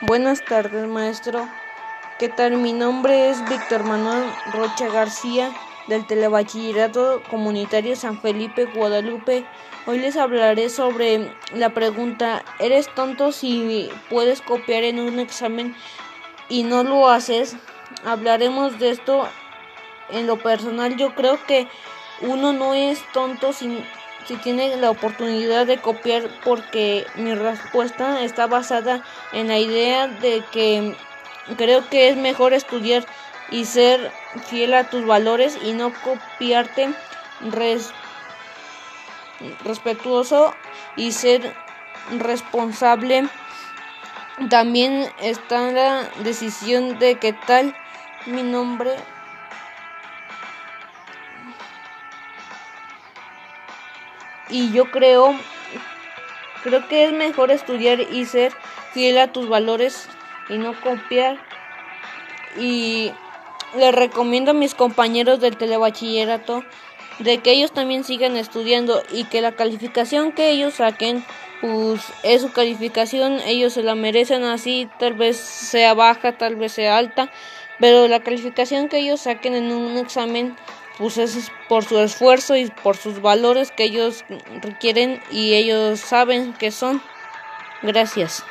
[0.00, 1.48] Buenas tardes, maestro.
[2.20, 2.52] ¿Qué tal?
[2.58, 5.50] Mi nombre es Víctor Manuel Rocha García
[5.88, 9.44] del Telebachillerato Comunitario San Felipe, Guadalupe.
[9.86, 15.74] Hoy les hablaré sobre la pregunta, ¿eres tonto si puedes copiar en un examen
[16.48, 17.56] y no lo haces?
[18.04, 19.28] Hablaremos de esto
[20.10, 20.96] en lo personal.
[20.96, 21.66] Yo creo que
[22.20, 23.84] uno no es tonto si
[24.28, 29.02] si tiene la oportunidad de copiar porque mi respuesta está basada
[29.32, 30.94] en la idea de que
[31.56, 33.06] creo que es mejor estudiar
[33.50, 34.12] y ser
[34.48, 36.90] fiel a tus valores y no copiarte
[39.64, 40.54] respetuoso
[40.94, 41.56] y ser
[42.18, 43.26] responsable.
[44.50, 47.74] También está la decisión de qué tal
[48.26, 48.90] mi nombre
[54.50, 55.34] y yo creo
[56.62, 58.52] creo que es mejor estudiar y ser
[58.92, 60.08] fiel a tus valores
[60.48, 61.38] y no copiar
[62.56, 63.12] y
[63.76, 66.64] les recomiendo a mis compañeros del telebachillerato
[67.18, 71.24] de que ellos también sigan estudiando y que la calificación que ellos saquen
[71.60, 76.72] pues es su calificación, ellos se la merecen así, tal vez sea baja, tal vez
[76.72, 77.32] sea alta,
[77.80, 80.56] pero la calificación que ellos saquen en un examen
[80.98, 84.24] pues es por su esfuerzo y por sus valores que ellos
[84.60, 87.00] requieren y ellos saben que son.
[87.82, 88.44] Gracias.